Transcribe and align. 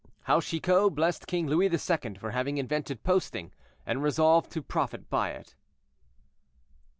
HOW 0.23 0.39
CHICOT 0.41 0.89
BLESSED 0.95 1.27
KING 1.27 1.45
LOUIS 1.45 1.87
II. 1.87 2.15
FOR 2.15 2.31
HAVING 2.31 2.57
INVENTED 2.57 3.03
POSTING, 3.03 3.51
AND 3.85 4.01
RESOLVED 4.01 4.51
TO 4.51 4.63
PROFIT 4.63 5.11
BY 5.11 5.29
IT. 5.33 5.55